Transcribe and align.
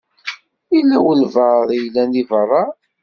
Yella 0.73 0.97
walebɛaḍ 1.05 1.69
i 1.71 1.79
yellan 1.79 2.09
di 2.13 2.23
beṛṛa. 2.29 2.63